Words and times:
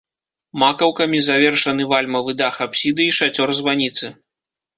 Макаўкамі 0.61 1.19
завершаны 1.25 1.83
вальмавы 1.91 2.31
дах 2.41 2.55
апсіды 2.67 3.03
і 3.11 3.13
шацёр 3.19 3.55
званіцы. 3.61 4.05